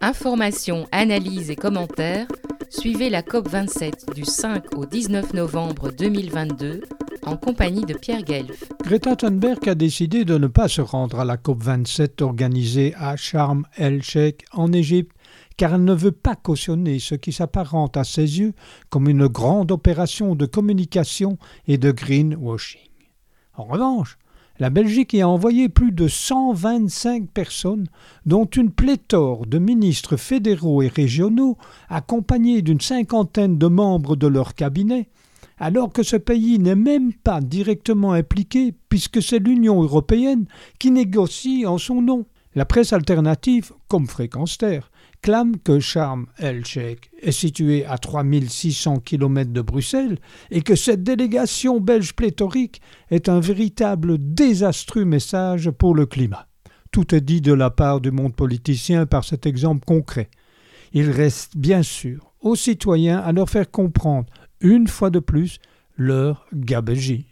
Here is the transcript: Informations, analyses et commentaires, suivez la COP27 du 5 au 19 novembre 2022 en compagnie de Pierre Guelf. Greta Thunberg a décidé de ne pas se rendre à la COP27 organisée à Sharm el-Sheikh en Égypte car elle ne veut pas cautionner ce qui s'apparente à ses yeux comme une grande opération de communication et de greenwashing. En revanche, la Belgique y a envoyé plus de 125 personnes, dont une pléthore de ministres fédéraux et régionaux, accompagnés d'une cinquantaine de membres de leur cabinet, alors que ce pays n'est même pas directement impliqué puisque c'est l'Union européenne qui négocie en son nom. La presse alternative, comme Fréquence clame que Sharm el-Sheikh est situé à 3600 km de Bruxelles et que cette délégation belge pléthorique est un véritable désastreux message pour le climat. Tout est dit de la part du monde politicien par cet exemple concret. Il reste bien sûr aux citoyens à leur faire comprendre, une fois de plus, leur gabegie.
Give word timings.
Informations, 0.00 0.86
analyses 0.92 1.50
et 1.50 1.56
commentaires, 1.56 2.26
suivez 2.68 3.10
la 3.10 3.22
COP27 3.22 4.14
du 4.14 4.24
5 4.24 4.76
au 4.76 4.86
19 4.86 5.34
novembre 5.34 5.92
2022 5.92 6.82
en 7.24 7.36
compagnie 7.36 7.84
de 7.84 7.94
Pierre 7.94 8.22
Guelf. 8.22 8.64
Greta 8.82 9.14
Thunberg 9.14 9.68
a 9.68 9.74
décidé 9.74 10.24
de 10.24 10.38
ne 10.38 10.48
pas 10.48 10.68
se 10.68 10.80
rendre 10.80 11.20
à 11.20 11.24
la 11.24 11.36
COP27 11.36 12.22
organisée 12.22 12.94
à 12.96 13.16
Sharm 13.16 13.64
el-Sheikh 13.76 14.44
en 14.52 14.72
Égypte 14.72 15.12
car 15.56 15.74
elle 15.74 15.84
ne 15.84 15.94
veut 15.94 16.12
pas 16.12 16.34
cautionner 16.34 16.98
ce 16.98 17.14
qui 17.14 17.32
s'apparente 17.32 17.96
à 17.96 18.04
ses 18.04 18.40
yeux 18.40 18.54
comme 18.90 19.08
une 19.08 19.28
grande 19.28 19.70
opération 19.70 20.34
de 20.34 20.46
communication 20.46 21.38
et 21.68 21.78
de 21.78 21.92
greenwashing. 21.92 22.80
En 23.54 23.64
revanche, 23.64 24.18
la 24.58 24.70
Belgique 24.70 25.14
y 25.14 25.20
a 25.20 25.28
envoyé 25.28 25.68
plus 25.68 25.92
de 25.92 26.08
125 26.08 27.28
personnes, 27.30 27.86
dont 28.26 28.44
une 28.44 28.70
pléthore 28.70 29.46
de 29.46 29.58
ministres 29.58 30.16
fédéraux 30.16 30.82
et 30.82 30.88
régionaux, 30.88 31.56
accompagnés 31.88 32.62
d'une 32.62 32.80
cinquantaine 32.80 33.58
de 33.58 33.66
membres 33.66 34.16
de 34.16 34.26
leur 34.26 34.54
cabinet, 34.54 35.08
alors 35.58 35.92
que 35.92 36.02
ce 36.02 36.16
pays 36.16 36.58
n'est 36.58 36.74
même 36.74 37.12
pas 37.12 37.40
directement 37.40 38.12
impliqué 38.12 38.74
puisque 38.88 39.22
c'est 39.22 39.38
l'Union 39.38 39.82
européenne 39.82 40.46
qui 40.78 40.90
négocie 40.90 41.66
en 41.66 41.78
son 41.78 42.02
nom. 42.02 42.26
La 42.54 42.66
presse 42.66 42.92
alternative, 42.92 43.72
comme 43.88 44.06
Fréquence 44.06 44.58
clame 45.22 45.56
que 45.58 45.80
Sharm 45.80 46.26
el-Sheikh 46.38 47.10
est 47.22 47.32
situé 47.32 47.86
à 47.86 47.96
3600 47.96 48.98
km 48.98 49.52
de 49.52 49.62
Bruxelles 49.62 50.18
et 50.50 50.60
que 50.60 50.74
cette 50.74 51.02
délégation 51.02 51.80
belge 51.80 52.12
pléthorique 52.12 52.82
est 53.10 53.30
un 53.30 53.40
véritable 53.40 54.18
désastreux 54.18 55.06
message 55.06 55.70
pour 55.70 55.94
le 55.94 56.04
climat. 56.04 56.46
Tout 56.90 57.14
est 57.14 57.22
dit 57.22 57.40
de 57.40 57.54
la 57.54 57.70
part 57.70 58.02
du 58.02 58.10
monde 58.10 58.34
politicien 58.34 59.06
par 59.06 59.24
cet 59.24 59.46
exemple 59.46 59.86
concret. 59.86 60.28
Il 60.92 61.10
reste 61.10 61.56
bien 61.56 61.82
sûr 61.82 62.34
aux 62.40 62.56
citoyens 62.56 63.18
à 63.18 63.32
leur 63.32 63.48
faire 63.48 63.70
comprendre, 63.70 64.26
une 64.60 64.88
fois 64.88 65.08
de 65.08 65.20
plus, 65.20 65.58
leur 65.96 66.46
gabegie. 66.52 67.31